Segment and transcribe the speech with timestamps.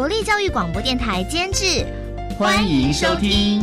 [0.00, 1.84] 国立教育广播电台监制，
[2.38, 3.60] 欢迎收听。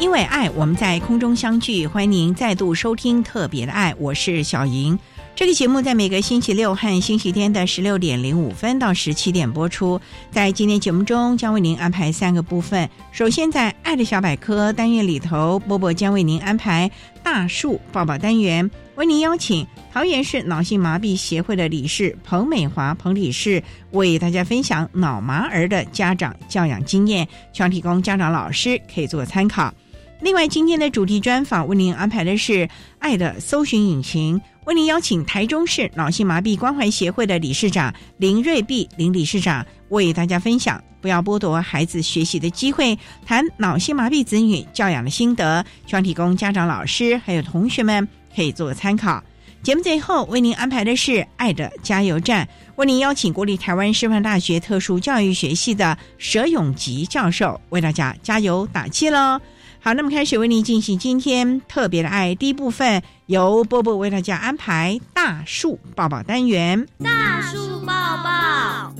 [0.00, 4.98] 因为爱，我们在空中相聚，欢迎您再度收听特别的爱，我是小莹。
[5.36, 9.98] 这个节目在每个星期六和星期天的十六点零五分到十七点播出。
[10.30, 12.86] 在今天节目中，将为您安排三个部分。
[13.10, 16.90] 首先，在“爱的小百科”单元里头，波波将为您安排
[17.24, 29.72] “大树抱抱”单元，为您邀请桃园市脑性麻痹协会的理事彭美华彭理事为大家分享脑麻儿的家长教养经验，希望提供家长老师可以做参考。
[30.20, 32.68] 另外，今天的主题专访为您安排的是
[33.00, 34.38] “爱的搜寻引擎”。
[34.66, 49.22] 为您邀请台中市脑性麻痹关怀协会的理事长林瑞碧林理事长为大家分享，不要剥夺孩子学习的机会，谈脑性麻痹子女教养的心得，希望提供家长、老师还有同学们可以做个参考。
[49.62, 59.40] 节目最后为您安排的是爱的加油站，为您邀请国立台湾师范大学特殊教育学系的佘永吉教授为大家加油打气喽。
[59.82, 66.86] 好，那么开始为您进行今天特别的爱第一部分，由波波为大家安排大树抱抱单元。
[67.02, 67.92] 大树抱
[68.22, 68.92] 抱，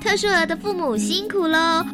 [0.00, 1.84] 特殊儿的父母辛苦喽！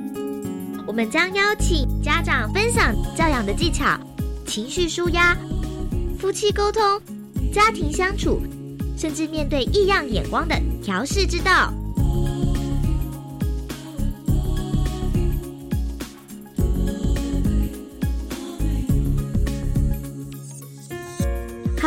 [0.86, 3.98] 我们将邀请家长分享教养的技巧、
[4.46, 5.34] 情绪舒压、
[6.18, 6.82] 夫妻沟通、
[7.50, 8.42] 家庭相处，
[8.98, 11.72] 甚至面对异样眼光的调试之道。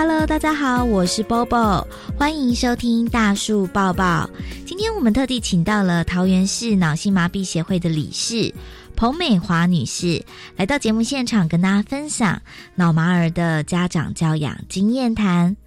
[0.02, 1.86] Hello，大家好，我是 Bobo，
[2.18, 4.30] 欢迎收听大树抱抱。
[4.66, 8.54] 今天我们特地请到了桃园市脑性麻痹协会的理事
[8.96, 10.24] 彭美华女士，
[10.56, 12.42] 来到节目现场跟大家分享
[12.76, 15.58] 脑麻儿的家长教养经验谈。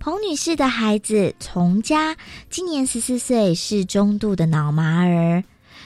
[0.00, 2.16] 彭女士的孩子从家
[2.50, 5.44] 今年十四岁，是中度的脑麻儿。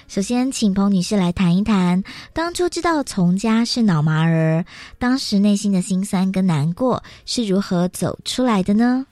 [0.09, 2.03] 首先，请彭女士来谈一谈，
[2.33, 4.65] 当初知道从家是脑麻儿，
[5.00, 9.05] 当时内心的心酸跟难过是如何走出来的呢？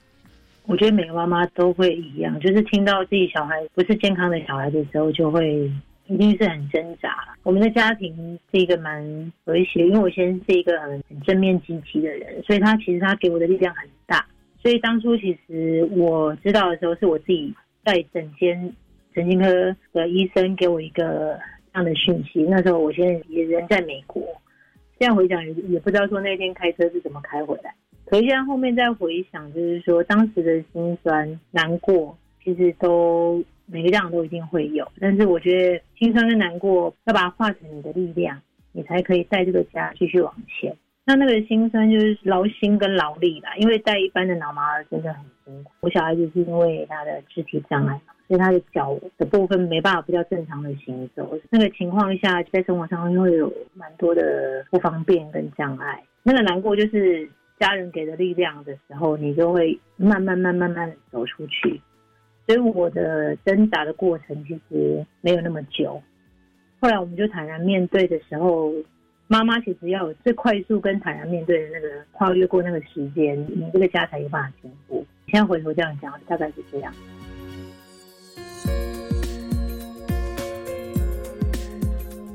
[0.66, 5.70] 我觉得每个妈妈都会一样，就是听到自己小孩不是健康的小孩的时候，就会
[6.06, 7.36] 一定是很挣扎。
[7.42, 9.02] 我们的家庭是一个蛮
[9.44, 14.24] 和谐，因为我先生是一个很正面积极的人，所以他其实他给我的力量很大。
[14.62, 17.52] 所以当初其实我知道的时候，是我自己
[17.84, 18.72] 在整间。
[19.14, 21.38] 神经科的医生给我一个
[21.72, 24.22] 这样的讯息，那时候我现在也人在美国，
[24.98, 27.74] 现在回想也也不知道说那天开车是怎么开回来。
[28.06, 34.86] 可是现在后面再回想，就是说当时的心酸难过，其实都每个家长都一定会有。
[35.00, 38.40] 但是我觉得心酸跟难过要把它化成你的力量，
[38.72, 40.76] 你才可以带这个家继续往前。
[41.06, 45.70] 那那个心酸就是劳心跟劳力啦，因为带一般的脑麻儿真的很辛苦。
[45.80, 48.13] 我小孩子是因为他的肢体障碍嘛。
[48.26, 56.02] 所以他的脚的部分没办法比较正常的行走，那个情况下在生活上会有蛮多的不方便跟障碍。
[56.22, 57.28] 那个难过就是
[57.60, 61.80] 家人给的力量的时候，你就会慢慢慢慢慢走出去。
[62.46, 66.02] 所以我的挣扎的过程其实没有那么久。
[66.80, 68.72] 后来我们就坦然面对的时候，
[69.26, 75.04] 妈妈其实要有最快速跟坦然面对的那个跨越过那个时间，你这个家才有办法进步。
[75.28, 76.92] 现在回头这样讲，大概是这样。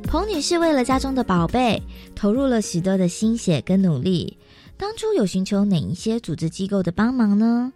[0.10, 1.80] 彭女士为了家中的宝贝，
[2.16, 4.36] 投入了许多的心血跟努力。
[4.76, 7.72] 当初有寻求哪一些组织机构的帮忙呢？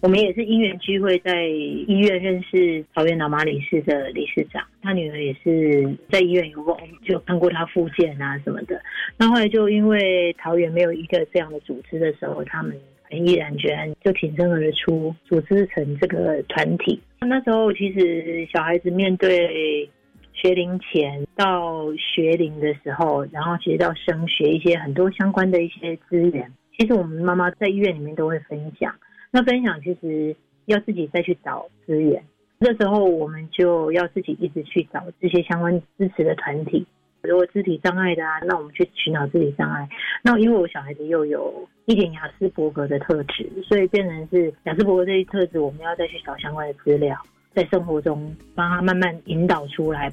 [0.00, 8.80] 我们也是因缘机会在医院认识桃园脑麻理事的理事长，他女儿也是在医院有过，就看过他复健啊什么的。
[9.16, 12.78] 那后来就因为桃园没有一个这样的组织的时候，他们
[13.10, 17.00] 很毅然决然就挺身而出，组织成这个团体。
[17.18, 19.90] 那时候其实小孩子面对
[20.36, 28.94] 学龄前到学龄的时候，然后其实到升学一些很多相关的一些资源，其实我们妈妈在医院里面都会分享。
[29.32, 30.36] 那分享其实
[30.66, 32.22] 要自己再去找资源，
[32.58, 36.86] 那时候我们就要自己一直去找这些相关支持的团体。
[37.22, 39.88] 如果肢体障碍的啊，那我们去寻找肢体障碍。
[40.22, 47.18] 那因为我小孩子又有一点雅斯伯格的特质，所以变成是雅斯伯格这一特质，我们要再去找相关的资料，
[47.56, 50.12] 在生活中帮他慢慢引导出来。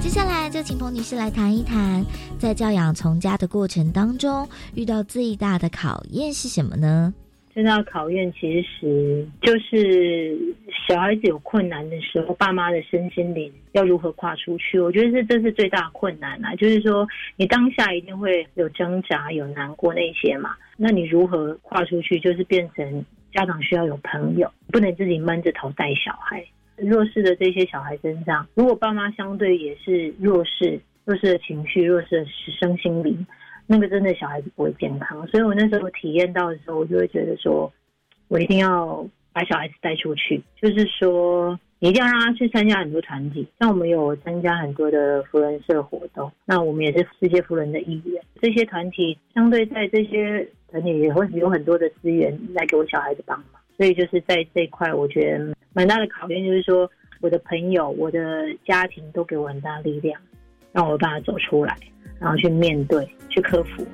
[0.00, 2.04] 接下来就请彭女士来谈一谈，
[2.38, 7.12] 在教养从家的过程当中，遇到最大的考验是什么呢？
[7.52, 10.38] 最大的考验其实就是
[10.86, 14.78] 小孩子有困难的时候，爸妈的身心灵要如何跨出去？
[14.78, 16.54] 我觉得这这是最大的困难啊！
[16.54, 22.20] 就是说，你当下一定会有挣扎、有难过那些嘛，那你如何跨出去？
[22.20, 26.44] 就是变成家长需要有朋友，不能自己闷着头带小孩。
[26.76, 32.26] 弱势的这些小孩身上，如果爸妈相对也是弱势，弱势的情绪，弱势的
[32.60, 33.26] 身心灵，
[33.66, 35.26] 那个真的小孩子不会健康。
[35.26, 37.72] 所以我那时候体验到的时候，我就会觉得说，
[38.28, 43.46] 我一定要把小孩子带出去，就是说，一定要让他去参加很多团体。
[43.60, 48.22] 像我们有参加很多的福人社活动，那我们也是世界福人的一员。
[48.40, 53.46] 这些团体相对在这些团体也会有很多的资源来给我小孩子帮忙。
[53.76, 56.90] 所以就是在这一块，我觉得蛮大的考验，就是说
[57.20, 60.20] 我的朋友、我的家庭都给我很大力量，
[60.72, 61.76] 让我把它走出来，
[62.18, 63.86] 然后去面对、去克服。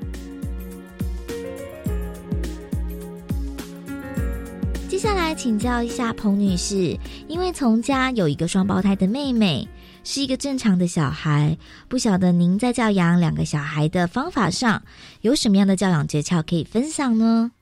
[5.04, 6.96] 下来请教一下彭女士，
[7.28, 9.68] 因为从家有一个双胞胎的妹妹，
[10.02, 11.54] 是一个正常的小孩，
[11.90, 14.82] 不晓得您在教养两个小孩的方法上
[15.20, 17.52] 有什么样的教养诀窍可以分享呢？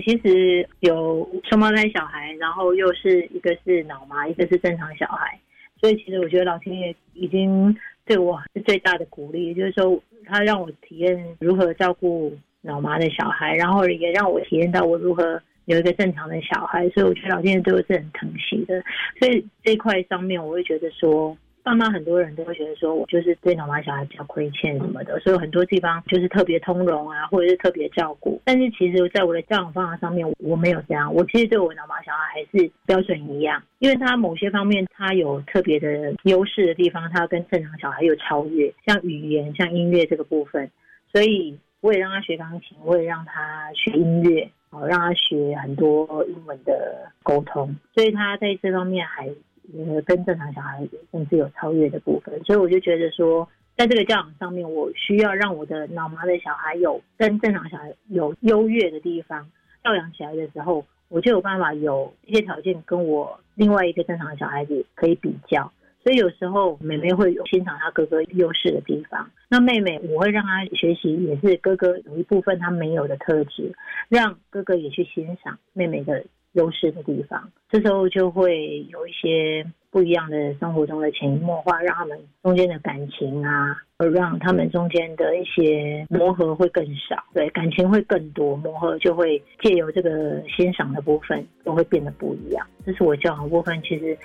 [0.00, 5.38] 其实有双胞胎小孩，然后又是一个是脑麻，一个是正常小孩，
[5.80, 7.72] 所以其实我觉得老天爷已经
[8.04, 18.82] 对我是最大的鼓励，就是说他让我体验如何照顾脑麻的小孩，然后也让我体验到我如何有一个正常的小孩，所以我觉得老天爷对我是很疼惜的，
[19.18, 21.36] 所以这块上面我会觉得说。
[21.64, 28.38] 爸妈很多人都会觉得说，我就是对脑麻小孩比较亏欠什么的，所以很多地方就是特别通融啊，或者是特别照顾。
[28.44, 31.14] 但是其实，在我的教养方法上面，我没有这样。
[31.14, 40.70] 我其实对我脑麻小孩还是标准一样，因为他某些方面他有特别的优势的地方，他跟正常小孩有超越，像语言、像音乐这个部分。
[41.10, 47.74] 所以我也让他学钢琴，我也让他学音乐，哦，让他学很多英文的沟通。
[47.94, 49.30] 所以他在这方面还。
[49.72, 59.50] 呃，跟正常小孩甚至有超越的部分，所以我就觉得说，在这个教养上面，我需要让我的脑麻的小孩有跟正常小孩有优越的地方，
[59.82, 65.72] 教养起来的时候，我就有办法有一些条件跟我另外一个正常的小孩子可以比较。
[66.04, 73.72] 所以有时候妹妹会有欣赏她哥哥优势的地方，那妹妹我会让她学习，也是哥哥有一部分她没有的特质，
[74.10, 76.24] 让哥哥也去欣赏妹妹的。
[76.54, 92.66] 优势的地方，这时候就会有一些不一样的生活中的潜移默化，让他们中间的感情啊，而让他们中间的一些磨合会更少，对，感情会更多，磨合就会借由这个欣赏的部分，都会变得不一样。
[92.86, 94.16] 这是我教养部分，其实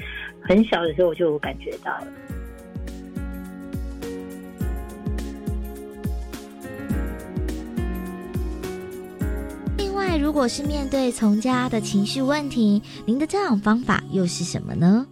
[0.41, 2.07] 很小的时候我就感觉到了。
[10.11, 15.05] 那如果是面对从家的情绪问题，您的教养方法又是什么呢？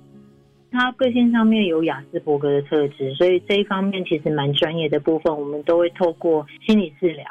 [0.71, 7.23] 他个性上面有雅斯伯格的特质，所以这一方面其实蛮专业的部分，我们都会透过心理治疗，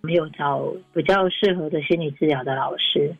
[0.00, 3.14] 没有找比较适合的心理治疗的老师。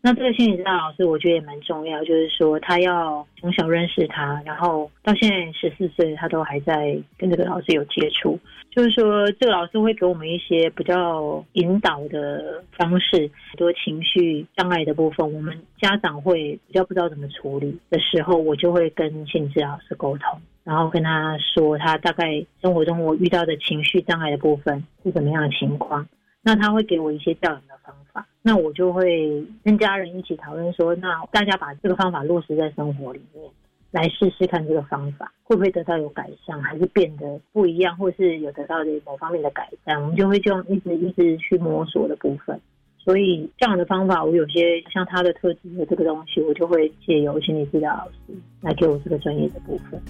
[0.00, 8.38] 那这个心理治疗老师，我觉得也蛮重要，就是说他要从小认识他，然后到现在十四岁，他都还在跟这个老师有接触。
[8.70, 26.06] 就是说，这个老师会给我们一些比较引导的方式，很多情绪障碍的部分，我们家长会比较不知道怎么处理的时候，我就会跟心理治疗师沟通，然后跟他说他大概生活中我遇到的情绪障碍的部分是怎么样的情况，
[26.40, 33.44] 那他会给我一些教养的方法，那我就会跟家人一起讨论说，那大家把这个方法落实在生活里面。
[33.90, 42.60] 来试试看这个方法会不会得到有改善，还是变得不一样，或是有得到的某方面的改善，我们就会就一直一直去摸索的部分。
[42.98, 50.00] 所以这样的方法，我有些像他的特质的这个东西，我就会借由心理治疗老师来给我这个专业的部分。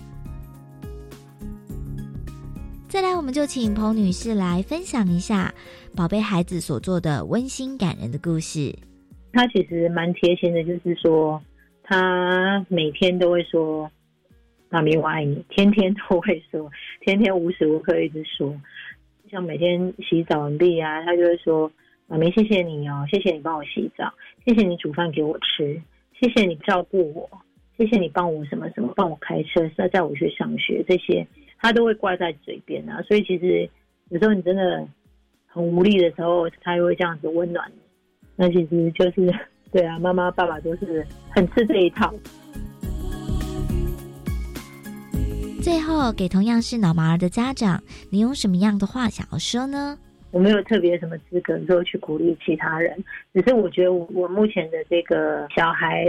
[2.89, 5.55] 再来，我们就请彭女士来分享一下
[5.97, 8.75] 宝贝孩子所做的温馨感人的故事。
[9.33, 11.41] 他其实蛮贴心的，就是说
[11.91, 13.91] 他每天都会说
[14.71, 16.71] “妈咪我爱你”，天天都会说，
[17.01, 18.55] 天天无时无刻一直说。
[19.29, 21.69] 像每天洗澡完毕啊，他就会说
[22.07, 24.15] ：“妈咪谢谢你哦，谢谢你帮我洗澡，
[24.47, 25.83] 谢谢你煮饭给我吃，
[26.17, 27.29] 谢谢你照顾我，
[27.77, 31.27] 谢谢你帮我什么什么，帮我开车，再载我去上学这些。”
[31.59, 33.69] 他都会挂在嘴边啊，所以其实
[34.11, 34.87] 有时候你真的
[35.49, 37.81] 很无力的时候，他又会这样子温暖你。
[38.37, 39.29] 那其实就是
[39.73, 42.13] 对啊，妈妈爸爸都是很吃这一套。
[45.63, 49.99] 最后，给同样是脑麻儿的家长，你有什么样的话想要说呢？
[50.33, 56.07] 我没有特别什么资格说去鼓励其他人，只是我觉得我目前的这个小孩，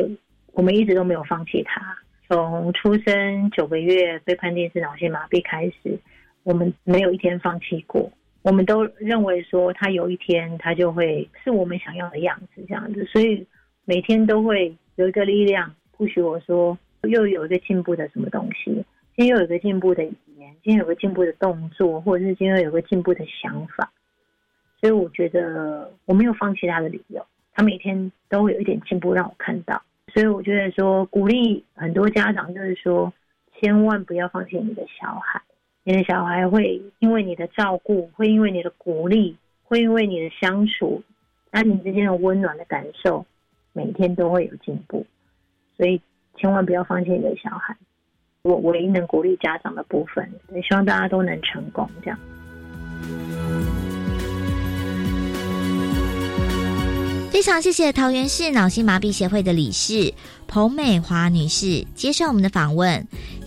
[0.53, 1.82] 我们一直都没有放弃他。
[2.30, 6.00] 从出生九个月被判定是脑性麻痹开始，
[6.44, 8.12] 我们没有一天放弃过。
[8.43, 13.05] 我们都认为说他有一天他就会是我们想要的样子，这样子。
[13.05, 13.45] 所以
[13.86, 18.71] 每天都会有一个力量不许我说又有一个进步的什么东西，
[19.15, 23.91] 今天又有一个进步的语言，今天有个进步的动作，或者是今天有个进步的想法。
[24.79, 29.79] 所以我觉得我没有放弃他的理由，他每天都会有一点进步让我看到。
[30.12, 33.13] 所以我觉得说，鼓励很多家长就是说，
[33.53, 35.39] 千万不要放弃你的小孩。
[35.83, 41.01] 你的小孩会因为你的照顾，会因为你的鼓励，会因为你的相处，
[41.51, 43.25] 家庭之间的温暖的感受，
[43.73, 45.03] 每天都会有进步。
[45.75, 46.00] 所以
[46.38, 47.75] 千万不要放弃你的小孩。
[48.43, 52.19] 我唯一能鼓励家长的部分，也希望大家都能成功这样。
[57.31, 60.13] 非常谢谢桃园市脑性麻痹协会的理事
[60.47, 63.07] 彭美华女士接受我们的访问。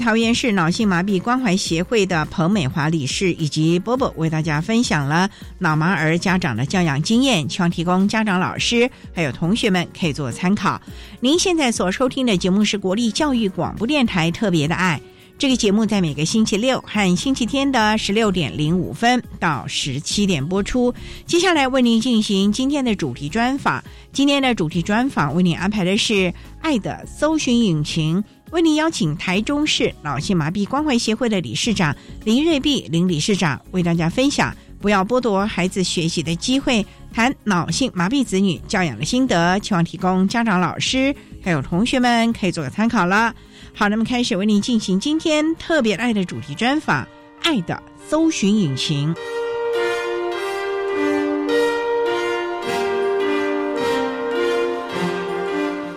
[0.00, 10.80] 桃园市脑性麻痹关怀协会的彭美华理事以及波波为大家分享了脑麻儿家长的教养经验，希望提供家长、老师还有同学们可以做参考。
[11.20, 15.00] 您现在所收听的节目是国立教育广播电台特别的爱，
[15.38, 20.94] 这个节目在每个星期六和星期天的十六点零五分到十七点播出。
[21.26, 28.24] 接下来为您进行今天的主题专访，今天的主题专访为您安排的是爱的搜寻引擎。
[28.50, 43.34] 为您邀请台中市脑性麻痹关怀协会的理事长林瑞碧林理事长为大家分享，不要剥夺孩子学习的机会，谈脑性麻痹子女教养的心得，期望提供家长、老师还有同学们可以做个参考了。
[43.74, 47.04] 好，那么开始为您进行今天特别爱的主题专访，
[47.42, 49.14] 《爱的搜寻引擎》，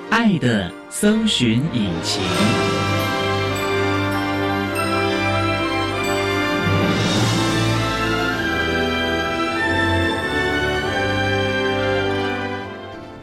[0.10, 0.81] 爱的。
[0.94, 2.22] 搜寻引擎，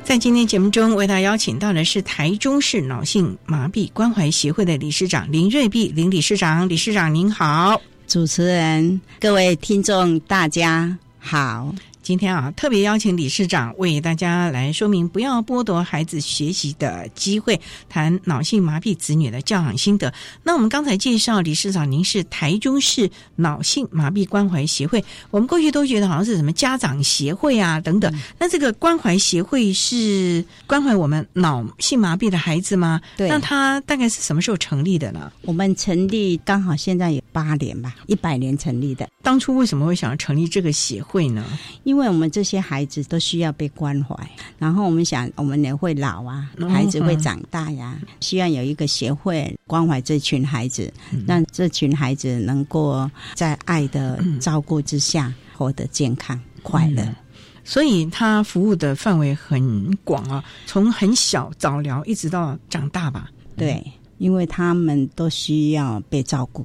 [0.03, 11.75] 在今天节目中，为大家邀请到的是台中市脑性麻痹关怀协会的理事长林瑞碧林理事长，理事长您好，主持人，各位听众，大家好。
[12.09, 20.11] 今天啊，特别邀请理事长为大家来说明，不要剥夺孩子学习的机会，谈脑性麻痹子女的教养心得。
[20.43, 28.11] 那我们刚才介绍，理事长您是台中市脑性麻痹关怀协会，我们过去都觉得好像是什么家长协会啊等等。
[28.39, 32.99] 那这个关怀协会是关怀我们脑性麻痹的孩子吗？
[33.19, 33.29] 对。
[33.29, 35.31] 那它大概是什么时候成立的呢？
[35.43, 39.07] 我们成立刚好现在有八年吧，一百年成立的。
[39.23, 41.45] 当初为什么会想要成立这个协会呢？
[41.85, 44.15] 因为我们这些孩子都需要被关怀，
[44.59, 50.93] 然后我们想，我们也会老啊，孩子会长大呀，希望有一个协会关怀这群孩子，
[51.27, 57.03] 让这群孩子能够在爱的照顾之下活得健康快乐。
[57.65, 63.31] 所以，他服务的范围很广啊，从很小早疗一直到长大吧。
[63.57, 63.85] 对，
[64.17, 66.65] 因为他们都需要被照顾。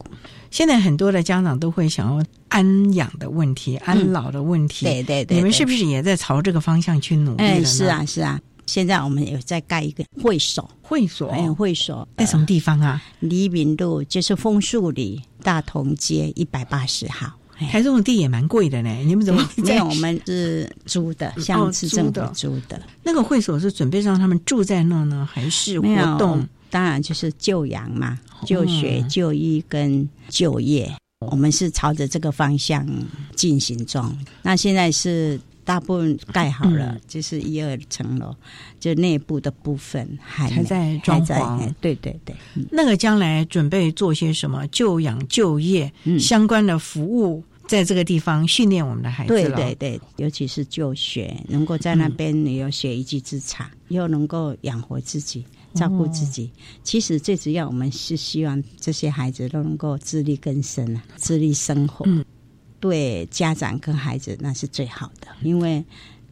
[0.49, 4.85] 现在很多的家长都会想要安养的问题、安老的问题。
[4.85, 7.43] 对对对，你们是不是也在朝这个方向去努力？
[7.43, 13.01] 哎，是啊是啊，现在我们有在盖一个会所，会所，哎，会所在什么地方啊？
[13.21, 17.33] 黎明路就是枫树里大同街一百八十号。
[17.71, 19.85] 台中的地也蛮贵的呢，你们怎么没有？
[19.85, 22.79] 我们是租的，像市政府租的。
[23.03, 26.47] 那个会所是准备让他们住在那呢，还是活动？
[26.69, 30.91] 当然就是就养嘛，就学、就医跟就业，
[31.31, 32.87] 我们是朝着这个方向
[33.35, 34.15] 进行中。
[34.41, 38.35] 那现在是大部分盖好了，就是一二层楼，
[38.79, 41.73] 就内部的部分还还在装潢。
[41.79, 42.35] 对对对，
[42.71, 49.29] 那个将来准备做些什么就养就业相关的服务，在这个地方训练我们的孩子。
[49.29, 55.45] 对对对，尤其是就学，能够在那边你有学一技之长，又能够养活自己。
[55.73, 56.51] 照顾自己，
[56.83, 62.05] 其实最主要我们是希望这些孩子都能够自力更生啊，自力生活。
[62.79, 65.83] 对家长跟孩子那是最好的，因为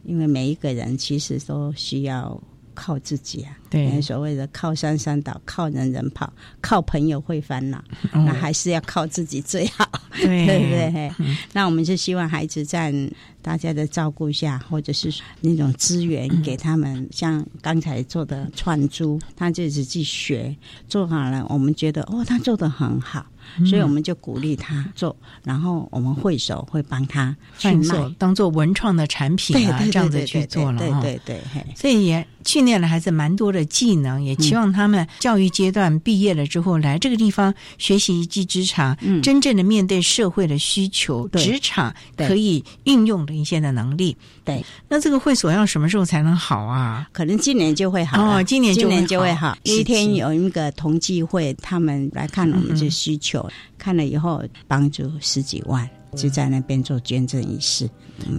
[0.04, 2.38] 因为每一个人其实都需要
[2.74, 3.56] 靠自己啊。
[3.70, 11.12] 对，所谓的靠山山倒，靠人人跑，靠朋友会烦恼，那还是要靠自己最好， 对不对？
[11.54, 12.92] 那我们就希望孩子在
[13.40, 15.10] 大家的照顾下，或者是
[15.40, 20.54] 那种资源给他们，像刚才做的串珠，他就自己学
[20.86, 23.24] 做好了，我们觉得哦，他做的很好，
[23.66, 33.62] 所以我们就鼓励他做，然后我们会手会帮他去卖，当做文创的产品啊，这样子去做了，对对对，所以也训练了孩子蛮多的。
[33.72, 44.16] 技能也期望他们教育阶段毕业了之后来这个地方学习一技之长，真正的面对社会的需求，职场可以运用的一些的能力。
[44.44, 47.08] 对，那这个会所要什么时候才能好啊？
[47.12, 49.56] 可能今年就会好哦，今年今年就会好。
[49.62, 57.88] 一天有一个同济会，他们来看我们这需求，看了以后帮助十几万，就在那边做捐赠仪式。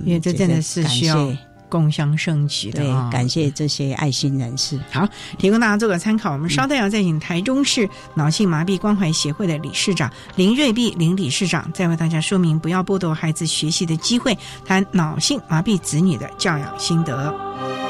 [0.05, 1.33] 因为这真的是需要。
[1.73, 4.79] 共襄盛举的，对，感谢这些爱心人士。
[4.91, 6.31] 好，提供大家做个参考。
[6.31, 17.82] 我们稍待要再请台中市脑性麻痹关怀协会的理事长林瑞碧林理事长，再为大家说明不要剥夺孩子学习的机会，谈脑性麻痹子女的教养心得。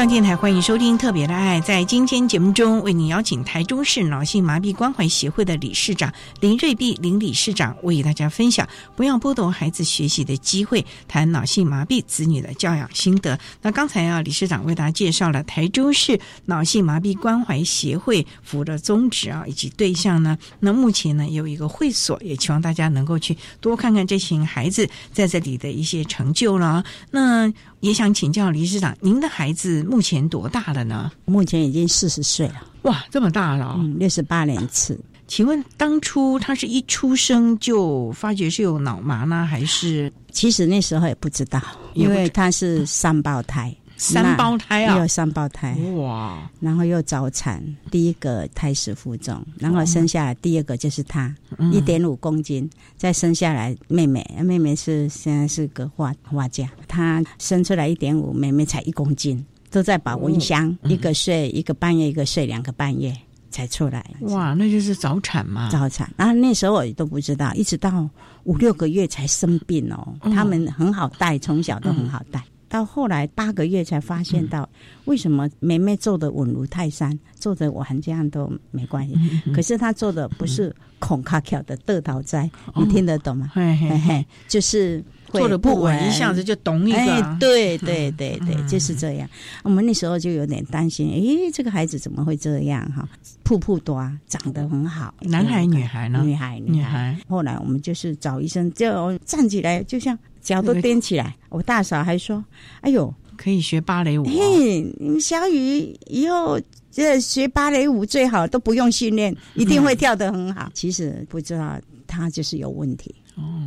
[0.00, 1.60] 向电台欢迎收听《特别的爱》。
[1.62, 6.10] 在今天节目中，为您邀请台中市脑性麻痹关怀协会的理事长
[6.40, 13.38] 林瑞碧林理事长，为大家分享不要剥夺孩子学习的机会，谈脑性麻痹子女的教养心得。
[13.60, 20.38] 那刚才啊，理事长为大家介绍了台中市脑性麻痹关怀协会服务的宗旨啊，以及对象呢。
[20.60, 26.82] 那目前呢，有一个会所，也希望大家能够去多看看这群孩子在这里的一些成就了。
[27.10, 31.10] 那也想请教理事长，您的孩子目前多大了呢？
[31.24, 33.76] 目前已经四十岁了，哇，这么大了！
[33.78, 34.98] 嗯，六十八年次。
[35.26, 40.12] 请问当初他是一出生就发觉是有脑麻呢，还是？
[40.32, 41.60] 其实那时候也不知道，
[41.94, 43.74] 因为他是三胞胎。
[44.00, 46.50] 三胞胎啊，有三胞胎哇！
[46.58, 51.32] 然后又早产，第一个胎死腹中，然后生下来第二个就是他，
[51.70, 63.14] 一点五公斤，再生下来妹妹，妹妹是现在是个画画家，她生出来一点五，妹妹才一公斤，都在保温箱，一个睡一个半夜，一个睡两个半夜
[63.50, 64.02] 才出来。
[64.20, 65.68] 哇，那就是早产嘛！
[65.70, 68.08] 早产，然后那时候我都不知道，一直到
[68.44, 70.14] 五六个月才生病哦。
[70.22, 72.42] 他们很好带，从小都很好带。
[72.70, 74.66] 到后来八个月才发现到，
[75.06, 79.14] 为什么梅梅做的稳如泰山，做的玩这样都没关系，
[79.52, 83.50] 可是她做的不是孔卡巧的得桃斋，你听得懂吗？
[83.52, 85.02] 嘿嘿，就是
[85.32, 87.36] 做的不稳，一下子就懂一个。
[87.40, 89.28] 对对对对，就是这样。
[89.64, 92.88] 我们那时候就有点担心，诶，这个孩子怎么会这样？
[92.92, 93.08] 哈，
[93.42, 96.22] 瀑布多，长得很好，男孩女孩呢？
[96.24, 97.18] 女孩女孩。
[97.28, 100.16] 后来我们就是找医生，就站起来，就像。
[100.40, 102.44] 脚都踮起来，我大嫂还说
[102.80, 110.70] ：“哎呦，可以学芭蕾舞。”嘿，你们小雨以后这学芭蕾舞最好都不用训练，一定会跳得很好。
[110.74, 113.14] 其实不知道他就是有问题，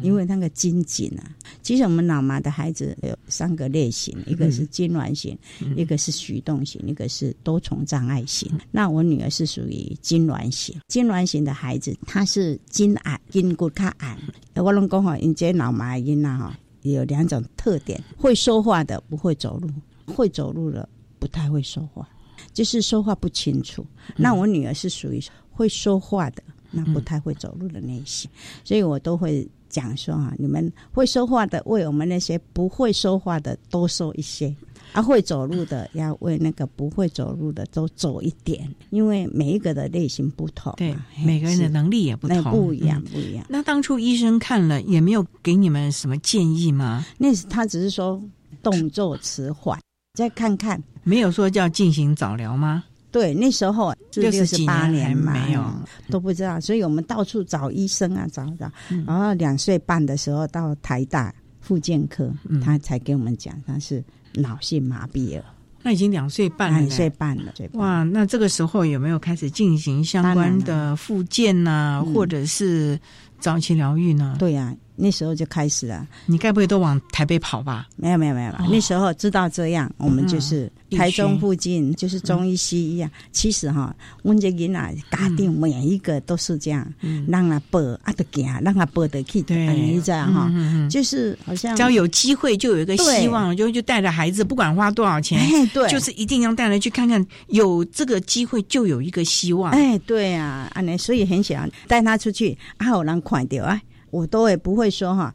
[0.01, 1.23] 因为那个筋紧啊。
[1.61, 5.37] 其实我们脑麻的孩子有三个类型，一个是痉挛型，
[5.77, 8.51] 一个是徐动型，一个是多重障碍型。
[8.69, 14.17] 那我女儿是属于痉挛型，痉挛型的孩子他是筋矮，筋骨较矮。
[14.55, 16.89] 我拢讲好，因这脑麻因呐哈。
[16.91, 19.69] 有两种特点：会说话的不会走路，
[20.13, 20.87] 会走路的
[21.19, 22.07] 不太会说话，
[22.53, 23.85] 就是说话不清楚。
[24.15, 28.27] 那我女儿是属于会说话的，那不太会走路的那些，
[28.63, 34.53] 所以我都会讲说啊，你们会说话的为我们那些不会说话的多说一些。
[34.93, 43.43] 啊，会走路的要为那个不会走路的都走一点，因为每一个的类型不同，对每个人的能力也不同，不一样，不一样。
[43.49, 47.03] 那当初医生看了也没有给你们什么建议吗？
[47.17, 48.21] 那他只是说
[48.61, 49.79] 动作迟缓，
[50.13, 52.83] 再看看，没有说叫进行早疗吗？
[53.11, 55.63] 对，那时候六十八年没有
[56.09, 58.71] 都不知道，所以我们到处找医生啊，找找，
[59.07, 62.31] 然后两岁半的时候到台大复健科，
[62.63, 64.03] 他才给我们讲他是。
[64.33, 65.45] 脑性麻痹了，
[65.81, 66.79] 那已经两岁半了。
[66.79, 68.03] 两岁半了，哇！
[68.03, 72.99] 那这个时候有没有开始进行相关的复健呢，或者是
[73.39, 74.35] 早期疗愈呢？
[74.39, 74.75] 对呀。
[74.95, 77.87] 那时候就开始了，你该不会都往台北跑吧？
[77.95, 83.09] 没有没有没有，那时候知道这样，我们就是台中附近就是中医西医啊。
[83.31, 86.87] 其实哈，温杰人啊，家定每一个都是这样，
[87.27, 90.51] 让他报啊得行，让他报得去，你这样哈，
[90.89, 95.39] 就是好像只要有机会就有一个希望，就就带着孩子，不管花多少钱，
[95.73, 99.71] 对，就是一定要带来去看看，有这个机会就有一个希望。
[99.71, 103.81] 哎，对啊，啊，那所以很想带他出去，啊，有人看到啊。
[104.13, 105.33] 我都也不会说哈，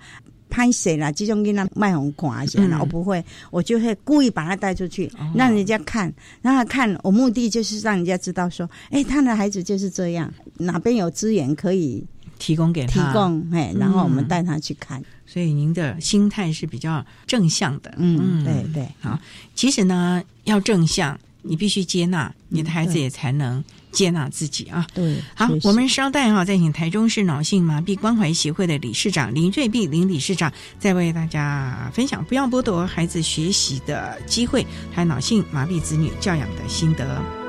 [0.48, 1.10] 拍谁啦？
[1.10, 6.96] 这种给他卖红款些了，我不会，我就会故意把他带出去，让人家看，让他看。
[7.02, 12.04] 我目的就是让人家知道说，哎，他的孩子就是这样，哪边有资源可以
[12.38, 15.02] 提供给他，提供，哎，然后我们带他去看。
[15.26, 18.88] 所以您的心态是比较正向的，嗯，对对。
[19.00, 19.18] 好，
[19.54, 23.62] 其实呢，要正向，你必须接纳你的孩子，也才能。
[23.90, 24.86] 接纳自己啊！
[24.94, 37.47] 对，好，我们稍待哈，再请台中市脑性麻痹关怀协会的理事长林瑞碧林理事长，再为大家分享不要剥夺孩子学习的机会，还有脑性麻痹子女教养的心得。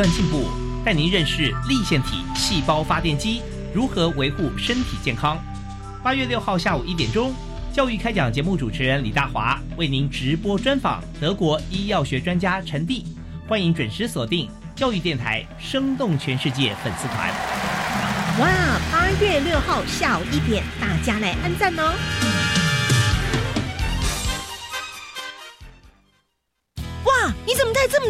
[0.00, 0.48] 断进步，
[0.82, 3.42] 带您认识立腺体细胞发电机
[3.74, 5.38] 如何维护身体健康。
[6.02, 7.34] 八月六号下午一点钟，
[7.70, 13.04] 教育开讲节目主持人李大华为您直播专访德国医药学专家陈蒂，
[13.46, 17.28] 欢迎准时锁定教育电台《生动全世界》粉丝团。
[18.38, 18.48] 哇！
[18.90, 21.92] 八月六号下午一点，大家来按赞哦！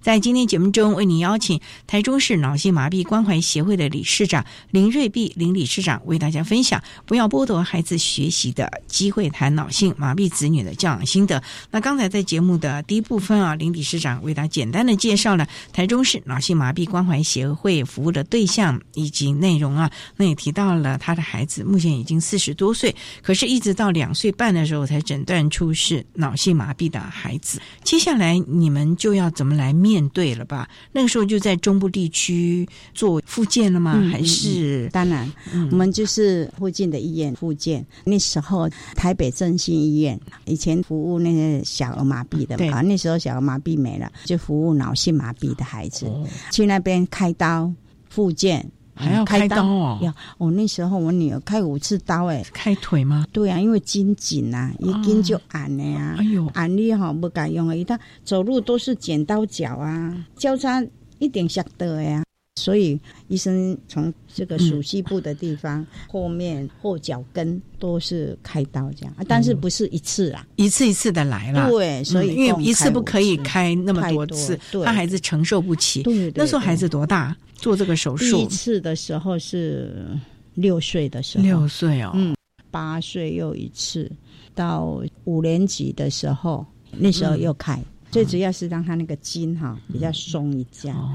[0.00, 11.42] 在今天节目中，为您邀请台中市脑性麻痹关怀协会的理事长林瑞碧林理事长为大家分享不要剥夺孩子学习的机会，谈脑性麻痹子女的教养心得。
[11.70, 27.60] 那刚才在节目的第一部分啊，林理事长为大家简单的介绍了台中市脑性麻痹关怀协会服务的对象以及内容啊，那也提到了他的孩子目前已经四十多岁，可是一直到两岁半的时候才诊断出是脑性麻痹的孩子。
[27.82, 30.68] 接下来你们就要怎么来面对了吧？
[30.92, 33.94] 那个时候就在中部地区做复健了吗？
[33.96, 37.86] 嗯还是当然，嗯我们就是附近的医院复健。
[38.04, 47.72] 那时候台北振兴医院以前服务那些小儿麻痹的对嘛，啊那时候小儿麻痹没了，就服务脑性麻痹的孩子，哦去那边开刀
[48.08, 48.70] 复健。
[48.98, 49.98] 还要开刀哦。
[50.02, 53.26] 要哦，那时候我女儿开五次刀哎，开腿吗？
[53.32, 60.84] 对啊，因为筋紧啊，一筋就按了呀、哎呦，按力哈不敢用啊，一旦走路都是剪刀脚啊，交叉
[61.18, 62.22] 一点下得呀。
[62.56, 70.44] 所以医生从这个属膝部的地方、后面后脚跟都是开刀这样，啊但是不是一次啊？
[70.56, 72.90] 一次一次的来了，对所以嗯因为一次。
[72.90, 74.84] 不可以开那么太多多次，对。
[74.84, 76.02] 怕孩子承受不起。
[76.02, 77.36] 对对对那时候孩子多大？
[77.58, 78.38] 做这个手术。
[78.38, 78.46] 第一？
[78.48, 80.06] 次的时候是
[80.54, 82.34] 六岁的时候，六岁哦，嗯，
[82.70, 84.10] 八岁又一次，
[84.54, 87.78] 到五年级的时候，那时候又开。
[88.10, 90.94] 最主要是让他那个筋哈比较松一下。
[90.94, 91.10] 哦，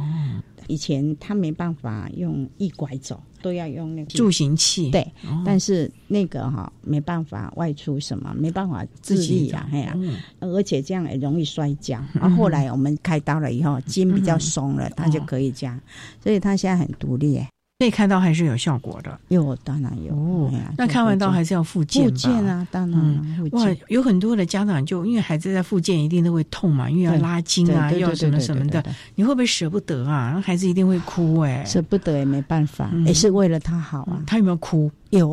[0.67, 4.89] 以前他没办法用一拐走，都要用那个助行器。
[4.91, 5.43] 对，哦。
[5.45, 10.15] 但是那个哈没办法外出什么，没办法自立啊，哎呀、嗯。
[10.39, 12.01] 而且这样也容易摔跤。
[12.13, 15.79] 然 后后来我们开刀了以后，筋比较松了，他就可以这样，
[16.21, 17.37] 所以他现在很独立
[17.83, 17.85] 耶。
[17.85, 19.19] 所以开刀还是有效果的。
[19.27, 20.51] 有，当然有。
[20.77, 28.83] 那开完刀还是要复健吧复健啊，当然哇。，有很多的家长就因为孩子在复健，一定都会痛嘛，因为要拉筋啊，要什么什么的
[29.15, 30.31] 你会不会舍不得啊？
[30.33, 31.63] 那孩子一定会哭哎。
[31.65, 34.23] 舍不得也没办法，嗯也是为了他好啊。
[34.25, 34.89] 他有没有哭？
[35.17, 35.27] 有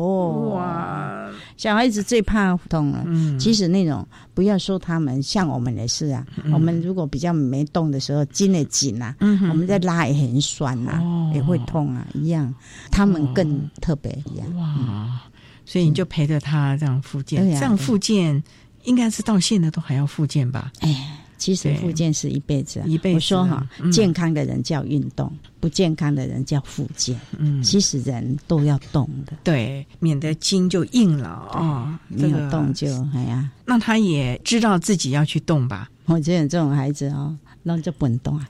[0.53, 3.03] 哇，小孩子最怕痛了。
[3.07, 6.25] 嗯其实那种不要说他们，像我们也是啊。
[6.43, 12.53] 嗯我们如果比较没动的时候，筋也紧啊，嗯我们在拉也很酸啊、哦也会痛啊，一样。
[12.91, 14.55] 他们更特别一样。
[14.57, 15.21] 哇，
[15.65, 18.43] 所以你就陪着他这样复健，这样复健
[18.83, 20.71] 应该是到现在都还要复健吧？
[20.81, 27.19] 哎，其实复健是一辈子啊，一辈子啊我说哈，嗯健康的人叫运动，不健康的人叫复健。
[27.39, 31.97] 嗯，其实人都要动的，对，免得筋就硬了哦。
[32.09, 35.89] 没有这个动就哎呀，那他也知道自己要去动吧？
[36.05, 38.47] 我觉得这种孩子哦，那就不能动啊。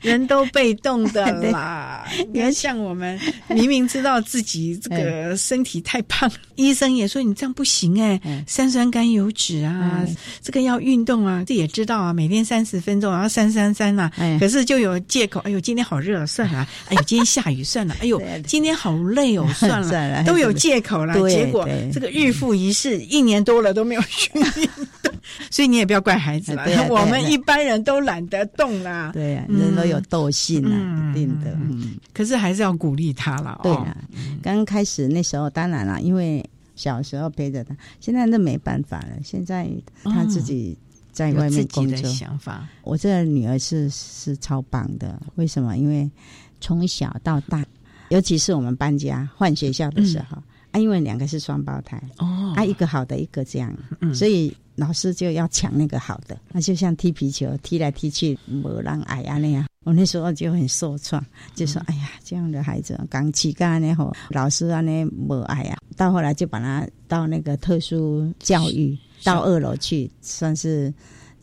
[0.00, 2.04] 人都被动的啦。
[2.32, 3.18] 你看，像我们
[3.48, 10.04] 明明知道自己这个身体太胖，医生也说你这样不行哎，三酸甘油脂啊，
[10.42, 14.10] 这个要运动啊，这也知道啊，每天三十分钟，然后三三三啊。
[14.38, 21.14] 可是就有借口，哎呦，今天好热，算了， 哎呦，今天下雨，算了，哎呦， 今天好累哦，算算了了，都有借口啦。
[21.28, 24.42] 结果这个日复一日，一年多了都没有去运
[25.02, 25.12] 动，
[25.50, 29.10] 所以你也不要怪孩子了 我们一般人都懒得动啦。
[29.12, 31.50] 对呀、嗯人都有惰性啊，嗯一定的。
[31.52, 33.60] 嗯，可是还是要鼓励他了。
[33.62, 33.96] 哦对啊，
[34.42, 39.10] 刚开始那时候当然了，因为小时候陪着他，现在那没办法了。
[39.24, 39.68] 现在
[40.04, 40.76] 他自己
[41.12, 42.68] 在外面工作，想法。
[42.82, 45.76] 我这个女儿是是超棒的，为什么？
[45.76, 46.10] 因为
[46.60, 47.64] 从小到大，
[48.10, 50.36] 尤其是我们搬家换学校的时候，
[50.72, 59.64] 啊，因为两个是双胞胎，哦啊，一个好的，一个这样，嗯所以老师就要抢那个好的，那就像踢皮球，踢来踢去，没让矮啊那样。
[59.84, 70.92] 我那时候就很受创，就说：“哎呀，这样的孩子刚起干那吼，老师啊那没爱啊。”到后来就把他到那个特殊教育，到二楼去，算是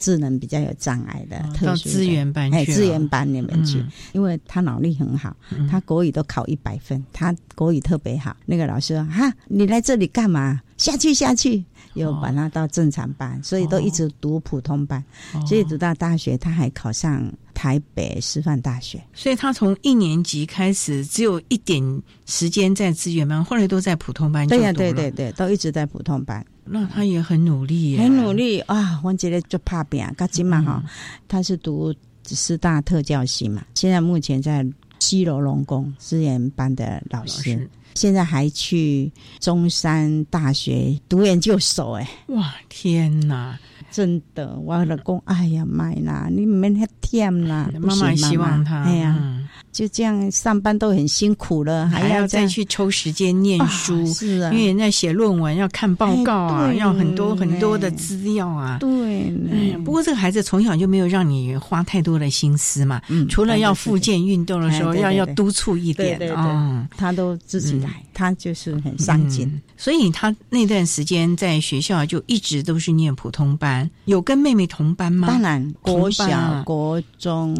[0.04, 5.34] 智能比较有障碍的特殊的到资源班哎，去了资源班里面去，嗯因为他脑力很好，
[5.72, 8.36] 他国语都考一百分，他国语特别好。
[8.46, 10.62] 那个老师说：“哈，你来这里干嘛？
[10.76, 11.64] 下去下去。”
[11.94, 15.04] 又把他到正常班，所以都一直读普通班，
[15.48, 19.04] 所以读到大学，他还考上台北师范大学。
[19.14, 26.46] 所以他从一年级开始，只有一点时间在资源班，后来都在普通班就对呀、读了对对对，都一直在普通班。
[26.66, 29.02] 那他也很努力，很努力啊！
[29.04, 30.84] 我觉得就怕病，嘎金嘛嗯哈，
[31.28, 31.94] 他是读
[32.26, 34.66] 师大特教系嘛，现在目前在
[35.00, 39.12] 西楼龙宫资源班的老师，师现在还去
[39.42, 43.60] 中山大学读研究所，哎，哇，天哪！
[43.94, 49.48] 真的，我老公，哎呀妈啦，你免遐忝啦，妈妈也希望他，哎呀，嗯。
[49.72, 54.52] 就这样上班都很辛苦了，还要再去抽时间念书，啊是啊。
[54.52, 58.78] 因为人家写论文要看报告啊，要很多很多的资料啊。
[58.80, 59.50] 对呢。
[59.52, 66.36] 哎呀，不过这个孩子从小就没有让你花太多的心思嘛，嗯除了要复健运动的时候，要要督促一点对对对。
[66.36, 66.88] 哦。
[66.96, 69.48] 他都自己来，他就是很上进。
[69.48, 69.62] 嗯。
[69.76, 75.28] 所以他那段时间在学校就一直都是念普通班，有跟妹妹同班吗？
[75.28, 77.56] 当然，国小、国中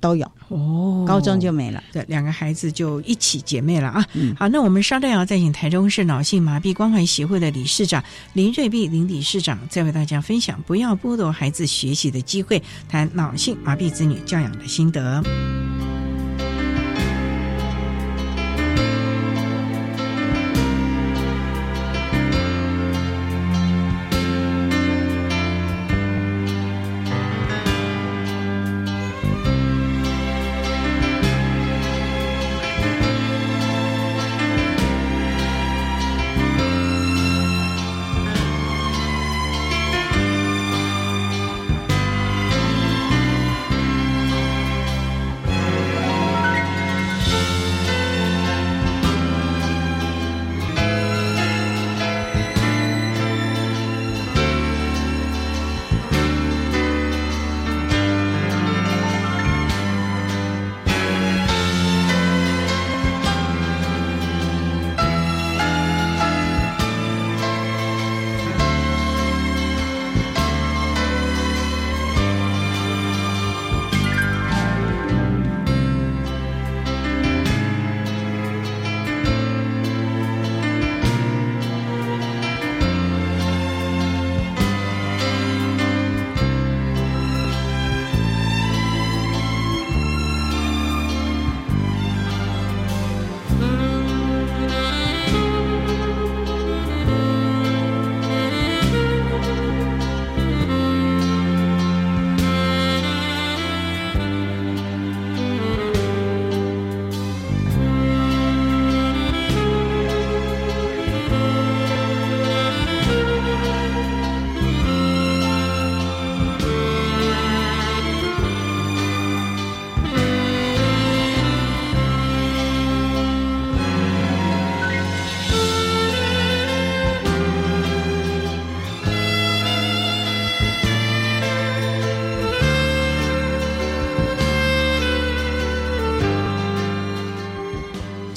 [0.00, 1.82] 都有，哦，高中就没了。
[1.92, 4.04] 对，两个孩子就一起姐妹了啊。
[4.14, 8.02] 嗯好，那我们稍待要再请台中市脑性麻痹关怀协会的理事长
[8.32, 15.22] 林瑞碧林理事长，再为大家分享不要剥夺孩子学习的机会，谈脑性麻痹子女教养的心得。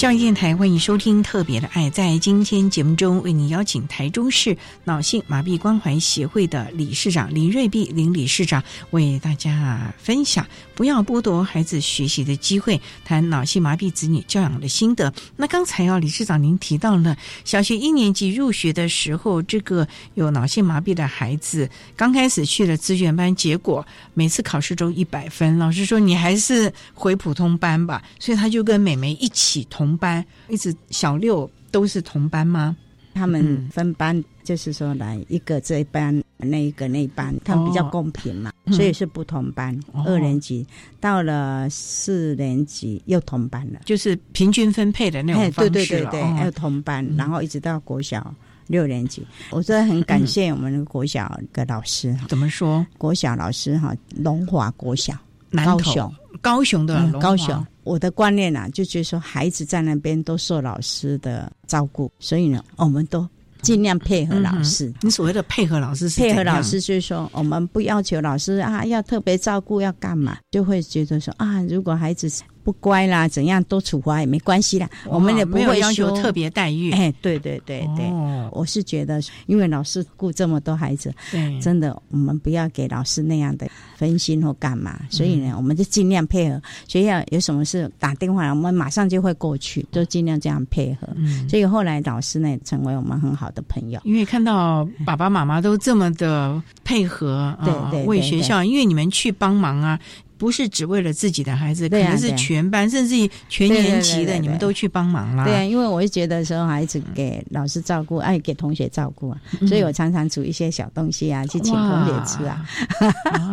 [0.05, 1.87] 教育电台欢迎收听《特别的爱》。
[1.91, 10.45] 在今天节目中，为您邀请台中市脑性麻痹关怀协会的理事长林瑞碧林理事长为大家分享
[10.75, 15.11] 不要剥夺孩子学习的机会，谈脑性麻痹子女教养的心得。
[15.37, 23.83] 那刚才啊，理事长您提到了小学一年级入学的时候，这个有脑性麻痹的孩子刚开始去了资源班，结果
[24.13, 29.94] 每次考试都一百分，老师说你还是回普通班吧，所以他就跟美眉一起同。
[29.95, 32.75] 同班一直小六都是同班吗？
[33.13, 39.79] 他们分班，就是说来一个这一班，那一个那一班，他们比较公平嘛，所以是不同班。
[40.05, 40.67] 二年级
[40.99, 48.35] 到了四年级又同班了，就是平均分配的那种方式对对对对，又同班，然后一直到国小
[48.67, 49.25] 六年级。
[49.49, 52.13] 我真的很感谢我们国小的老师。
[52.27, 52.85] 怎么说？
[52.97, 55.17] 国小老师哈，龙华国小，
[55.63, 56.13] 高雄。
[56.41, 63.27] 高雄的高雄，我的观念啊，就觉得说孩子在那边都受老师的照顾，所以呢，我们都
[63.61, 64.93] 尽量配合老师。
[65.01, 72.31] 你所谓的配合老师是配合老师，就是说我们不要求老师啊要特别照顾要干嘛，就会觉得说啊，如果孩子。
[72.65, 74.89] 不乖啦，怎样都处罚也没关系啦。
[75.05, 76.91] 我们也不会要求特别待遇。
[76.91, 78.11] 哎，对对对对，
[78.51, 81.13] 我是觉得，因为老师顾这么多孩子，
[81.61, 84.99] 真的，我们不要给老师那样的分心或干嘛。
[85.11, 91.07] 所以呢，我们就尽量配合学校有什么事打电话，我们马上就会过去，都尽量这样配合。
[91.47, 94.01] 所以后来老师呢，成为我们很好的朋友。
[94.03, 99.99] 因为看到爸爸妈妈都这么的配合，对对，为学校，因为你们去帮忙啊。
[100.37, 105.45] 不是只为了自己的孩子，可能是全班甚至于全年级的，你们都去帮忙啦。
[105.45, 112.65] 对啊，因为我会觉得说孩子给老师照顾，爱给同学照顾啊，所以我常常煮一些小东西啊，去请同学吃啊。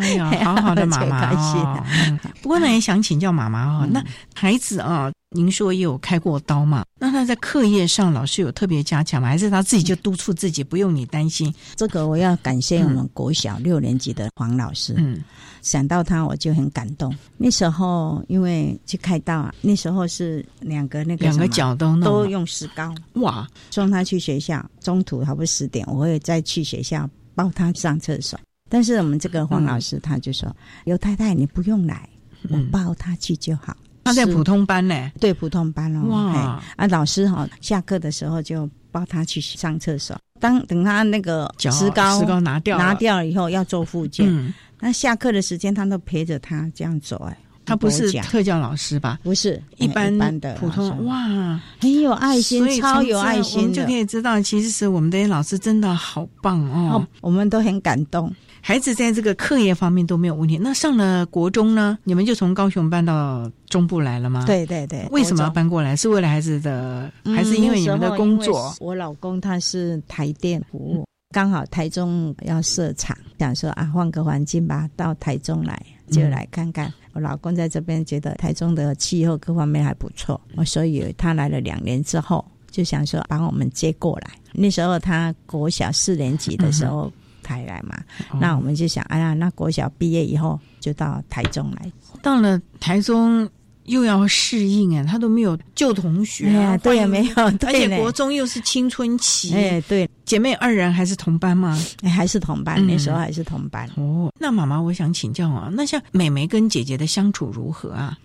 [0.00, 1.84] 哎呀，好好的 妈妈哦。
[2.40, 4.02] 不过呢，也 想请教妈妈哦，那
[4.34, 6.84] 孩子啊，您说也有开过刀嘛？
[6.98, 9.28] 那他在课业上，老师有特别加强吗？
[9.28, 11.52] 还是他自己就督促自己，不用你担心？
[11.74, 14.94] 这个我要感谢我们国小六年级的黄老师。
[14.96, 15.22] 嗯。
[15.62, 17.14] 想到他，我就很感动。
[17.36, 24.64] 那时候因为去开刀啊，那时候是两个那个两个脚都都用石膏哇，送他去学校。
[24.80, 28.38] 中途还不十点，我会再去学校抱他上厕所。
[28.68, 30.54] 但是我们这个黄老师他就说
[30.84, 32.08] ：“刘太太，你不用来，
[32.50, 36.02] 我抱他去就好。”他在普通班呢，对普通班哦。
[36.08, 40.16] 哇啊，老师哈下课的时候就抱他去上厕所。
[40.40, 44.54] 当等他那个石膏石膏拿掉拿掉了以后，要做复健。
[44.80, 47.16] 那下课的时间，他都陪着他这样走。
[47.30, 49.20] 哎，他不是特教老师吧？
[49.22, 51.04] 不是，一般的普通。
[51.06, 58.34] 哇，很有爱心，超有爱心我们就可以知道，其实是我们这些老师真的好棒哦，我们都很感动。
[58.64, 60.56] 孩子在这个课业方面都没有问题。
[60.56, 61.98] 那上了国中呢？
[62.04, 64.44] 你们就从高雄搬到中部来了吗？
[64.46, 65.04] 对对对。
[65.10, 65.96] 为什么要搬过来？
[65.96, 68.72] 是为了孩子的，还是因为你们的工作？
[68.78, 71.04] 我老公他是台电服务。
[71.34, 76.92] 刚好台中要设厂，想说啊，换个环境吧，到台中来就来看看。
[77.14, 84.30] 我老公在这边觉得台中的气候各方面还不错，所以他来了两年之后，就想说把我们接过来。
[84.52, 87.10] 那时候他国小四年级的时候
[87.52, 87.96] 才来嘛，
[88.40, 91.92] 那我们就想，哎呀，那国小毕业以后就到台中来。
[92.22, 93.48] 到了台中。
[93.86, 101.76] 又要适应啊，他都没有旧同学啊，对呀，没有，而且国中又是青春期，哎，对，姐妹二人还是同班吗？
[102.02, 103.90] 哎，还是同班，那时候还是同班。
[103.96, 108.16] 哦，那妈妈，我想请教啊，那像妹妹跟姐姐的相处如何啊？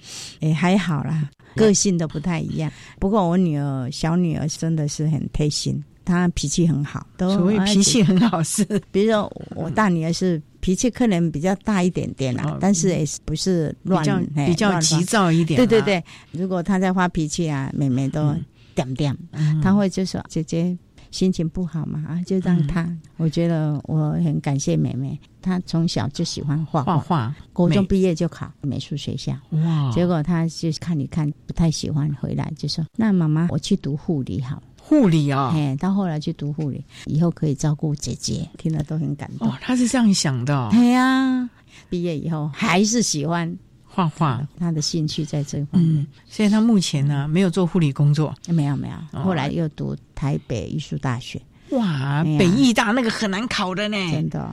[0.42, 2.72] 哎，还好啦，个性都不太一样。
[3.00, 10.42] 不过我女儿小女儿真的是很贴心，她脾气很好，都所谓脾气很好是， 比如说我大女儿是。
[10.60, 14.04] 脾气可能比较大一点点啦，但是也不是乱，
[14.46, 15.56] 比较急躁一点。
[15.56, 18.36] 对对对，如果她在发脾气啊，妹妹都
[18.76, 19.16] 点点，
[19.64, 20.78] 她会就说：“姐姐
[21.10, 29.34] 心情不好嘛，啊，就让他。”我觉得我很感谢妹妹，她从小就喜欢画画画，高中毕业就考美术学校。
[29.52, 29.90] 哇！
[29.94, 39.52] 结果她就看一看不太喜欢，回来就说：“那妈妈，我去读护理好。”护理啊，哎，到后来去读护理，以后可以照顾姐姐，听了都很感动。
[39.60, 40.70] 他是这样想的。
[40.72, 41.50] 对呀，
[41.90, 46.08] 毕业以后还是喜欢画画，他的兴趣在这方面。
[46.26, 48.34] 所以他目前呢，没有做护理工作。
[48.48, 51.42] 没有没有，后来又读台北艺术大学。
[51.72, 54.50] 哇，北艺大那个很难考的呢，真的。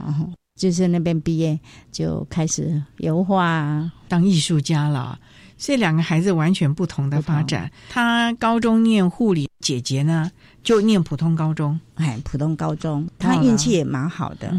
[0.57, 1.57] 就是那边毕业
[1.91, 5.17] 就开始油画，当艺术家了。
[5.57, 7.69] 所以两个孩子完全不同的发展。
[7.89, 10.31] 他高中念护理，姐姐呢
[10.63, 11.79] 就念普通高中。
[11.95, 14.53] 哎，普通高中，他运气也蛮好的，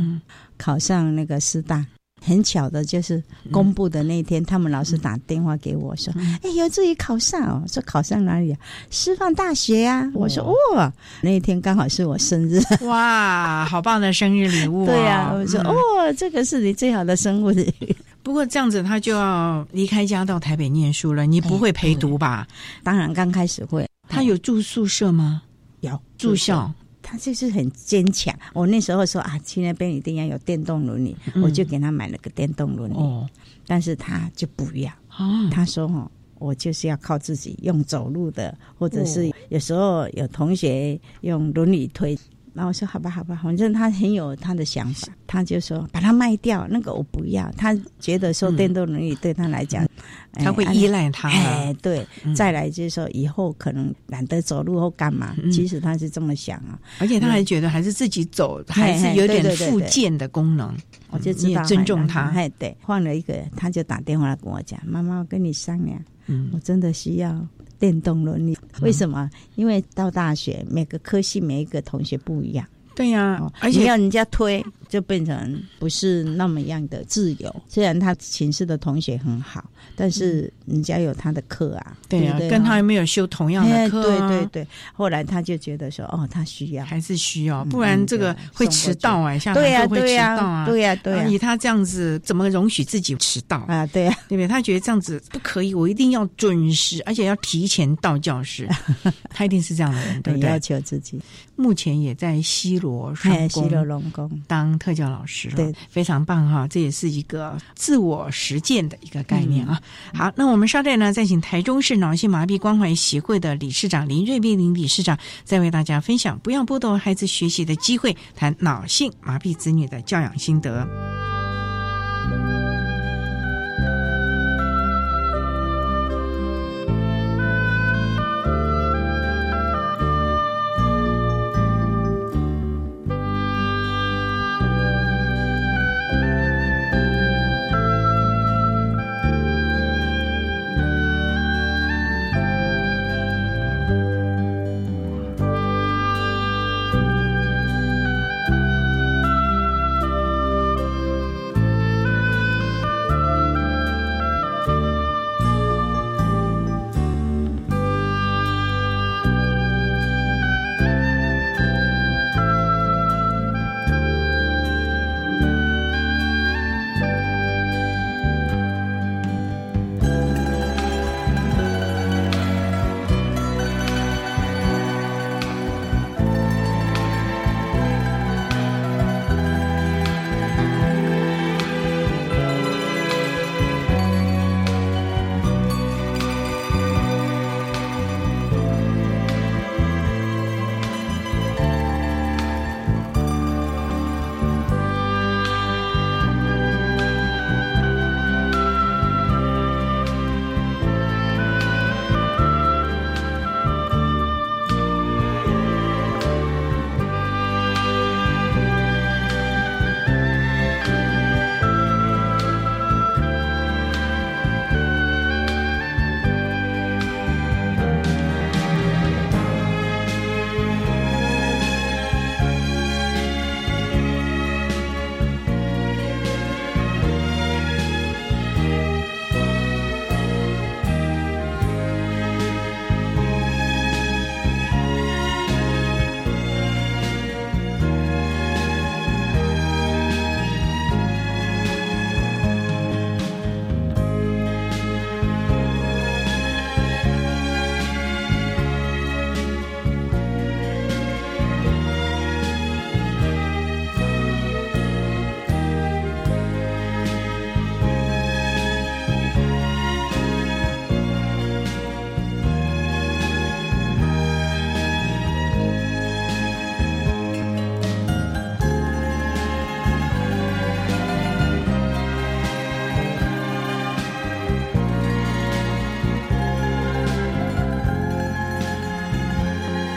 [0.56, 1.84] 考上那个师大。
[2.22, 3.22] 很巧的，就是
[3.52, 8.58] 公布的那天，他们老师打电话给我说：“哎，有志于考上哦。”说考上哪里啊？
[8.90, 10.10] 师范大学呀。
[10.14, 10.42] 我说
[10.74, 14.86] ：“哦，那一天刚好是我生日。”哇，好棒的生日礼物！
[14.88, 17.94] 对呀，我说：“哦，这个是你最好的生日礼物。”
[18.26, 21.24] 不过这样子，他就要离开家到台北念书了。
[21.24, 22.44] 你不会陪读吧？
[22.82, 23.88] 当然，刚开始会。
[24.08, 25.42] 他有住宿舍吗？
[25.78, 26.68] 有住校。
[27.00, 28.36] 他就是很坚强。
[28.52, 32.96] 我那时候说啊，去那边一定要有电动轮椅，我就给他买了个电动轮椅。
[32.96, 33.30] 哦，
[33.64, 34.90] 但是他就不要。
[35.16, 36.10] 哦，他说哦，
[36.40, 42.18] 我就是要靠自己用走路的，或者是有时候有同学用轮椅推。
[42.56, 47.52] 然后我说好吧，好吧，反正他很有他的想法，他就说把它卖掉，那个我不要。
[47.52, 49.86] 他觉得说电动轮椅对他来讲，
[50.32, 51.28] 他会依赖他。
[51.28, 56.80] 哎，对，再来就是说以后可能懒得走路或干嘛，其实他是这么想啊。
[56.98, 60.74] 而且他还觉得还是自己走还是有点附件的功能，
[61.10, 62.30] 我就知道尊重他。
[62.30, 67.46] 哎，对，换了一个，他就打电话跟我讲，妈妈，我跟你商量，嗯我真的需要。
[67.86, 69.30] 电动轮椅为什么？
[69.54, 72.66] 因为到大学每个科系每一个同学不一样。
[72.96, 77.54] 对呀，而且要人家推，就变成不是那么样的自由。
[77.68, 81.96] 虽然他寝室的同学很好，但是人家有他的课啊。
[82.08, 84.02] 对呀，跟他有没有修同样的课？
[84.02, 84.68] 对对对。
[84.92, 91.26] 后来他就觉得说，哦，他需要，还是需要，不然这个会迟到啊，下对呀，会迟到啊，对呀，对呀。
[91.26, 93.84] 以他这样子，怎么容许自己迟到啊？
[93.86, 94.46] 对呀，对不对？
[94.46, 98.68] 他觉得这样子不可以，我一定要准时，而且要提前到教室。
[99.30, 100.48] 他一定是这样的人，对不对？
[100.50, 101.20] 要求自己。
[101.56, 106.68] 目前也在西罗上西罗龙宫当特教老师了，对，非常棒哈！
[106.68, 109.80] 这也是一个自我实践的一个概念啊。
[110.14, 120.88] 好，那我们稍待呢，再请台中市脑性麻痹关怀协会的理事长林瑞碧林理事长，再为大家分享不要剥夺孩子学习的机会，谈脑性麻痹子女的教养心得。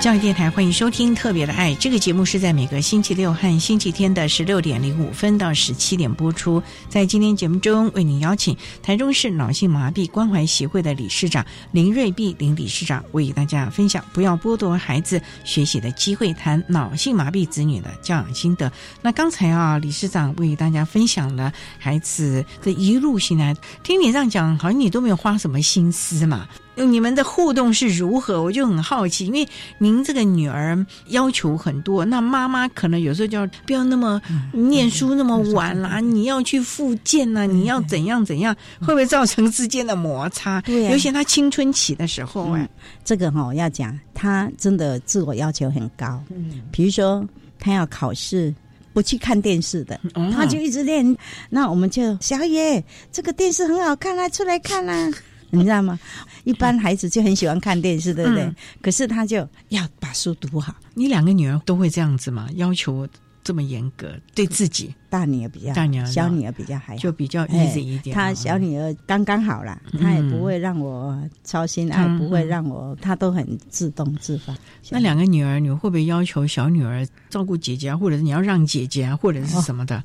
[0.09, 6.63] 教育电台欢迎收听《特别的爱》这个节目，是在每个星期六和星期天的十六点零五分到十七点播出。
[6.89, 18.71] 在今天节目中，为您邀请台中市脑性麻痹关怀协会的理事长林瑞碧林理事长，为大家分享不要剥夺孩子学习的机会，谈脑性麻痹子女的教养心得。
[19.03, 26.47] 那刚才啊，理事长为大家分享了孩子的一路行来，听你这样讲，好像你都没有花什么心思嘛。
[26.85, 28.41] 你们的互动是如何？
[28.41, 34.21] 我就很好奇，因为您这个女儿要求很多，那妈妈可能有时候就要不要那么
[34.51, 40.61] 念书那么晚啦，你要去复健呐，你要怎样怎样，会不会造成之间的摩擦？
[40.61, 42.69] 对啊尤其她青春期的时候，哎、
[43.03, 46.21] 这个哈、要讲，她真的自我要求很高。
[46.29, 47.25] 嗯，比如说
[47.59, 48.53] 她要考试，
[48.93, 51.15] 不去看电视的，哦他就一直练。
[51.49, 55.11] 那我们就小野，这个电视很好看啊，出来看啊，
[55.57, 55.99] 你知道吗？
[56.43, 58.43] 一般孩子就很喜欢看电视，对不对？
[58.43, 60.73] 嗯可是他就要把书读好。
[60.93, 62.47] 你两个女儿都会这样子吗？
[62.55, 63.07] 要求
[63.43, 68.13] 这么严格，对自己大女儿比较，大女儿小女儿比较还好，就比较哎 easy 一点。
[68.15, 74.55] 她小女儿刚刚好啦，嗯她也不会让我操心，啊，嗯不会让我，她都很自动自发。
[74.91, 80.03] 那两个女儿，你会不会要求小女儿照顾姐姐啊，或者是你要让姐姐啊，或者是什么的？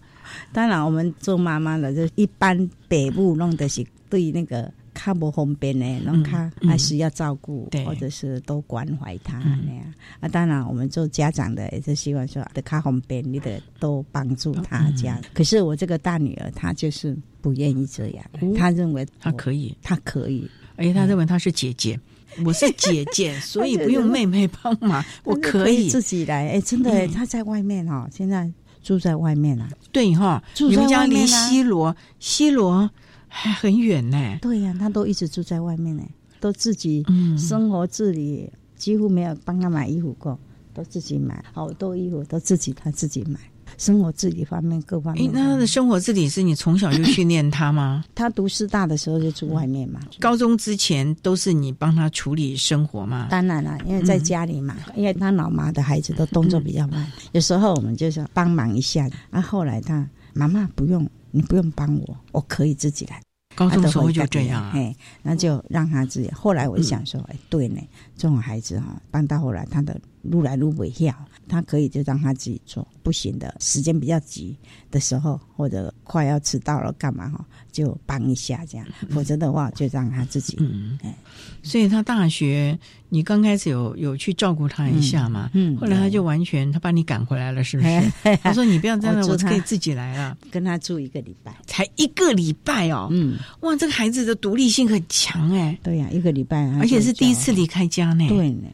[0.52, 6.30] 当然，我们做妈妈的，就一般北部弄的是对那个较不方便的，弄较
[6.60, 9.84] 嗯还是要照顾，对或者是多关怀他嗯那样。
[10.20, 15.20] 啊，当然，我们做家长的也是希望说，的较方便，你得多帮助他这样。
[15.32, 18.24] 可是我这个大女儿，她就是不愿意这样，
[18.56, 21.98] 她认为她可以，她可以，而且她认为她是姐姐。
[22.44, 26.48] 我是姐姐， 所以不用妹妹帮忙，我可以自己来。
[26.48, 28.50] 哎，真的，嗯她在外面哈，现在
[28.82, 29.68] 住在外面啊。
[29.92, 32.90] 对哈，你们家离西罗，西罗
[33.34, 34.38] 还很远呢。
[34.40, 36.02] 对呀、他都一直住在外面呢，
[36.40, 40.38] 都自己嗯生活自理，几乎没有帮他买衣服过，
[40.72, 43.38] 都自己买，好多衣服都自己他自己买。
[43.76, 48.04] 生活自理方面各方哎面，，那他的生活自理是你从小就训练他吗？
[48.14, 49.98] 他读师大的时候就住外面嘛。
[50.20, 53.26] 高中之前都是你帮他处理生活吗？
[53.30, 59.10] 当然了，因为在家里嘛，因为他老妈的孩子都动作比较慢，有时候我们就是帮忙一下。
[59.30, 61.04] 啊，后来他妈妈不用，
[61.34, 63.20] 你不用帮我，我可以自己来。
[63.56, 66.30] 高中时候就这样啊哎，那就让他自己。
[66.30, 67.80] 后来我就想说，哎，对呢，
[68.16, 71.12] 这种孩子哈，帮到后来他的路来路不跳，
[71.48, 74.56] 他可以就让他自己做，不行的时间比较急
[74.90, 80.56] 的时候，或者快要迟到了干嘛哈，就帮一下这样，否则的话就让他自己。
[80.60, 81.14] 嗯哎，
[81.62, 82.78] 所以他大学，
[83.08, 85.50] 你刚开始有有去照顾他一下嘛？
[85.54, 88.12] 嗯嗯后来他就完全他把你赶回来了，是不是？
[88.42, 90.36] 他说你不要在那，我可以自己来了。
[90.50, 98.26] 跟他住一个礼拜，才一个礼拜哦，嗯，哇，这个孩子的独立性很强哎，对呀、一个礼拜，而且是第一次离开家呢。
[98.28, 98.68] 对呢。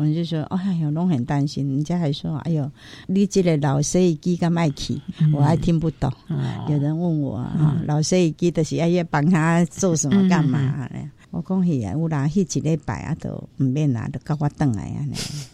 [0.00, 1.68] 我们就说，哎呦，拢很担心。
[1.68, 2.70] 人家还说，哎呦，
[3.06, 4.98] 你这个老洗衣机干麦去，
[5.34, 6.10] 我还听不懂。
[6.70, 11.10] 有人问我啊，老洗衣机就是要要帮他做什么干嘛呢？
[11.30, 15.04] 我讲是啊，有啦，迄一礼拜啊，都唔免啦，都跟我等来啊，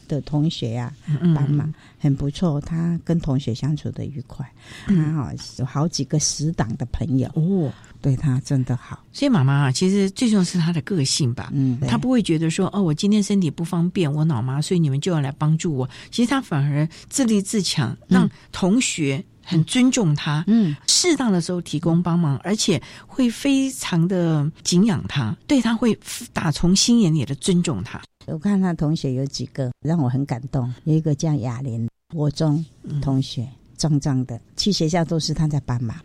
[0.06, 0.94] 的同学啊
[1.34, 2.60] 帮忙，很不错。
[2.60, 4.48] 他跟同学相处的愉快，
[4.86, 7.72] 他哈有好几个死党的朋友哦，
[8.06, 9.02] 对他真的好。
[9.10, 15.90] 所以妈妈啊，其实最重要是他的个性吧，嗯，他不会觉得说哦，我今天身体不方便，我脑麻，所以你们就要来帮助我。
[16.12, 25.98] 其实他反而自立自强，让同学很尊重他，嗯，适当的时候提供帮忙，而且会非常的敬仰他，对他会
[26.32, 28.00] 打从心眼里的尊重他。
[28.26, 32.64] 我看他同学有几个让我很感动，有一个叫雅玲，国中
[33.02, 35.96] 同学，壮壮的，去学校都是他在帮忙，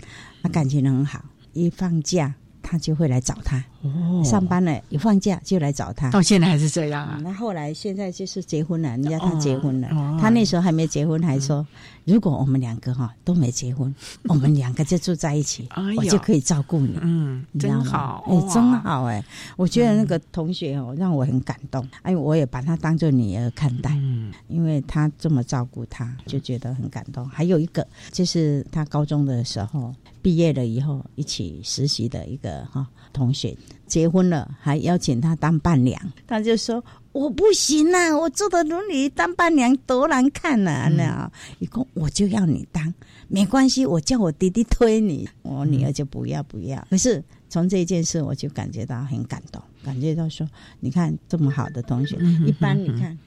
[0.41, 1.24] 他感情很好，
[1.54, 3.64] 一放假他就会来找他。
[3.82, 6.12] 哦上班了，一放假就来找他。
[6.12, 7.20] 到现在还是这样啊？
[7.24, 11.66] 那后来现在就是结婚了，人家他结婚了，哦他那时候还没结婚，还说、
[12.06, 13.93] 如果我们两个哈都没结婚，
[14.30, 16.95] 我们两个就住在一起，哎我就可以照顾你。
[17.02, 19.26] 嗯，你知道吗真好，哎、哇真好哎、
[19.58, 21.84] 我觉得那个同学哦，让我很感动。
[22.04, 27.28] 哎，我也把他当做女儿看待，嗯因为他这么照顾他，就觉得很感动。
[27.28, 29.91] 还有一个就是他高中的时候
[30.22, 33.56] 毕业了以后一起实习的一个哈同学，
[33.88, 36.84] 结婚了还邀请他当伴娘，他就说。
[37.14, 38.18] 我不行啊！
[38.18, 40.88] 我坐的轮椅当伴娘多难看呐、啊！
[40.96, 42.94] 那一共我就要你当，
[43.28, 46.88] 没关系，我叫我弟弟推你，我女儿就不要不要。
[46.90, 50.48] 可是从这件事，我就感觉到很感动，感觉到说，
[50.80, 53.20] 你看这么好的同学，嗯一般你看。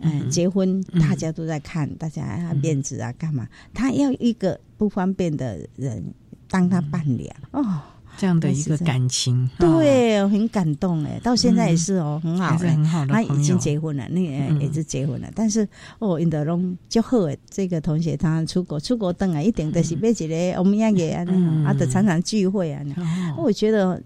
[0.00, 3.46] 嗯，结婚大家都在看，大家啊面子啊干嘛？
[3.74, 6.02] 他要一个不方便的人
[6.48, 7.80] 当他伴娘哦，
[8.16, 15.68] 这样的一个感情，对，很感动哎，到现在也是哦，很好，很好的他已经结婚了，那个也是结婚了，但是
[15.98, 21.24] 哦，尹德龙就好诶，这个同学他出国出国等啊，一定都是被一个我们样给啊，
[21.66, 22.82] 啊，的常常聚会啊，
[23.36, 24.02] 我觉得。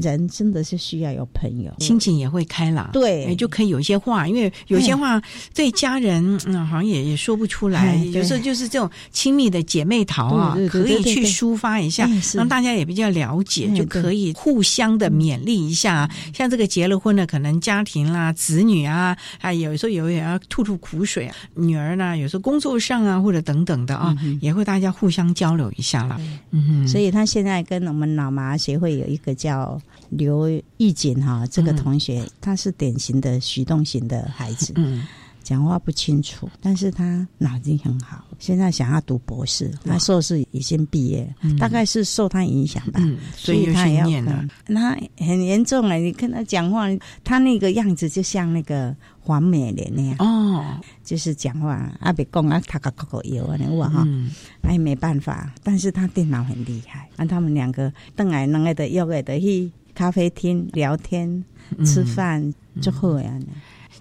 [0.00, 5.20] 人真的是需要有朋友，心情也会开朗，对，就可以有一些话，因为有些话
[5.54, 7.96] 对家人，嗯，好像也也说不出来。
[7.96, 16.10] 有时候就是这种亲密的姐妹淘啊，可以去抒发一下，让大家也比较了解，就可以互相的勉励一下。
[16.32, 21.30] 像这个结了婚的，可能家庭啦、子女啊，啊，有时候有也要吐吐苦水。
[21.54, 26.20] 女儿呢，有时候工作上啊，或者等等的啊，也会大家互相交流一下了。
[26.50, 29.80] 嗯，所以他现在跟我们老麻协会有一个叫。
[30.10, 30.48] 刘
[30.78, 35.02] 玉锦哈，这个同学他是典型的徐动型的孩子，嗯，
[35.42, 38.24] 讲话不清楚，但是他脑筋很好。
[38.38, 43.00] 现在想要读博士，他硕士已经毕业，大概是受他影响吧，
[43.36, 44.44] 所以他也要念了。
[44.66, 46.86] 那很严重了，你跟他讲话，
[47.22, 54.06] 他那个样子就像那个黄美莲那样哦，就是讲话阿别讲啊，他个口口有啊，我哈，
[54.62, 59.70] 哎没办法，但是他电脑很厉害，那他们两个邓来两个的约个的去。
[59.94, 61.44] 咖啡厅聊天、
[61.84, 63.32] 吃饭就好呀。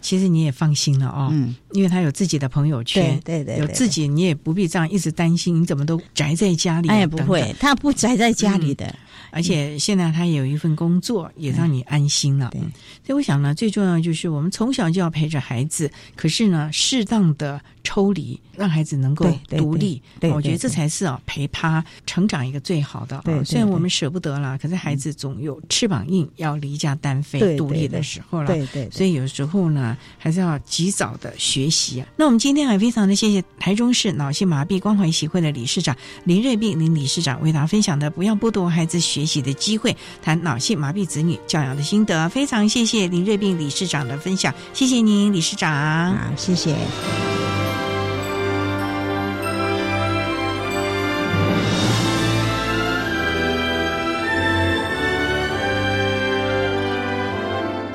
[0.02, 6.90] 其实你也放心了哦，嗯，因为他有自己的朋友圈，对对，有自己，你也不必这样一直担心，你怎么都宅在家里？
[6.90, 8.94] 哎，不会，他不宅在家里的。
[9.32, 12.50] 而且现在他有一份工作，也让你安心了。
[12.52, 12.68] 对所
[13.08, 20.02] 以我想呢，最重要就是我们从小就要陪着孩子，可是呢，适当的抽离，让孩子能够独立。
[20.34, 23.24] 我觉得这才是啊，陪他成长一个最好的。
[23.44, 28.48] 虽然我们舍不得了，可是孩子总有翅膀硬，要离家单飞、独立的时候了。
[28.48, 28.88] 对对。
[28.92, 32.08] 所以有时候呢，还是要及早的学习啊。
[32.16, 39.24] 那我们今天还非常的谢谢台中市脑性麻痹关怀协会的理事长林瑞碧林理事长为大家分享的，不要剥夺孩子学。
[39.24, 46.76] 学习的机会，谈脑性麻痹子女教养的心得，非常谢谢林瑞斌理事长的分享，谢谢您，理事长，好，谢谢。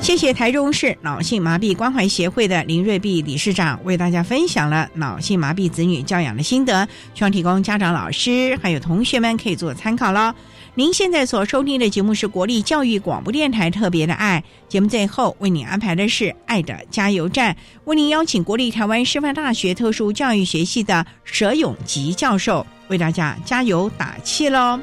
[0.09, 10.32] 谢谢台中市脑性麻痹关怀协会的林瑞碧理事长为大家分享了脑性麻痹子女教养的心得，希望提供家长、老师还有同学们可以做参考喽。
[10.74, 17.54] 您现在所收听的节目是国立教育广播电台特别的爱节目，最后为您安排的是爱的加油站，
[17.84, 24.80] 为您邀请国立台湾师范大学特殊教育学系的佘永吉教授为大家加油打气喽。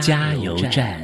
[0.00, 1.02] 加油站。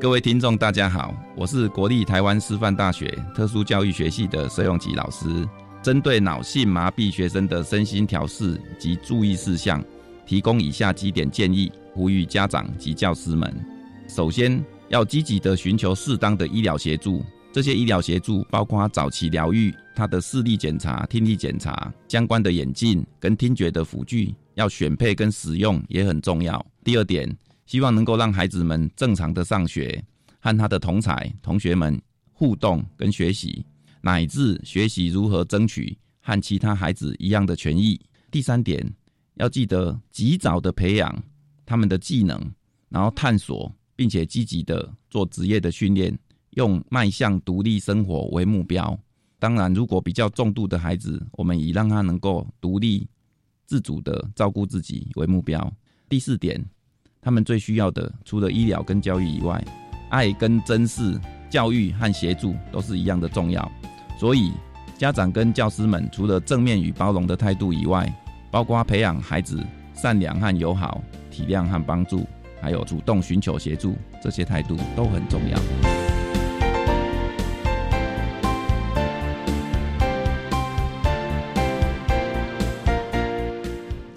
[0.00, 5.48] 各位听众，大家好，我是国立台湾师范大学特殊教育学系的佘永吉老师。
[5.82, 9.84] 针对脑性麻痹学生的身心调试及注意事项，
[10.26, 13.54] 提供以下几点建议，呼吁家长及教师们：
[14.08, 17.22] 首先，要积极的寻求适当的医疗协助。
[17.52, 26.64] 这些医疗协助包括早期疗愈，他的视力检查、听力检查，相关的眼镜跟听觉的辅具要选配跟使用也很重要。
[26.82, 27.34] 第二点，
[27.66, 30.04] 希望能够让孩子们正常的上学，
[30.40, 32.00] 和他的同才同学们
[32.32, 33.64] 互动跟学习，
[34.00, 38.00] 乃至学习如何争取和其他孩子一样的权益。
[38.30, 38.84] 第三点，
[39.34, 41.22] 要记得及早的培养
[41.64, 42.38] 他们的技能，
[42.88, 46.18] 然后探索，并且积极的做职业的训练。
[46.56, 48.96] 用迈向独立生活为目标。
[49.44, 53.06] 当然，如果比较重度的孩子，我们以让他能够独立
[53.66, 55.70] 自主的照顾自己为目标。
[56.08, 56.64] 第四点，
[57.20, 59.62] 他们最需要的，除了医疗跟教育以外，
[60.08, 61.20] 爱跟珍视、
[61.50, 63.70] 教育和协助都是一样的重要。
[64.18, 64.50] 所以，
[64.96, 68.10] 家长跟教师们除了正面与包容的态度以外，
[68.50, 72.26] 包括培养孩子善良和友好、体谅和帮助，
[72.62, 76.03] 还有主动寻求协助，这些态度都很重要。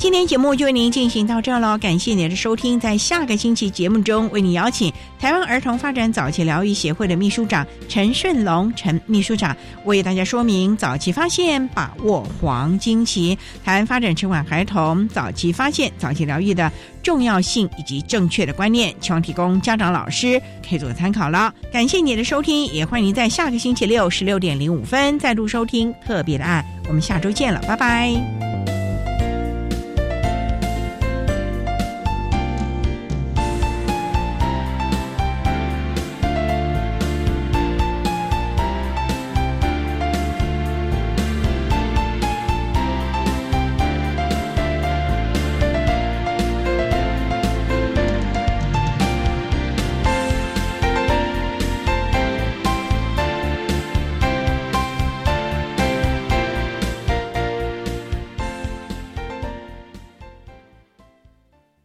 [0.08, 2.80] 今天节目就为您进行到这儿了，感谢您的收听。
[2.80, 4.89] 在下个星期节目中，为您邀请
[5.20, 9.53] 台湾儿童发展早期疗愈协会的秘书长陈顺龙陈秘书长
[9.84, 16.72] 为大家说明早期发现、把握黄金期，台湾发展迟缓孩童早期发现、早期疗愈的
[17.03, 21.53] 重要性以及正确的观念，希望提供家长老师可以做参考了。
[21.70, 26.66] 感谢您的收听，也欢迎您在下个星期六十六点零五分再度收听特别的爱。
[26.88, 28.57] 我们下周见了，拜拜。